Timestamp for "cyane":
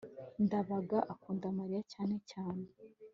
1.93-2.15, 2.31-2.65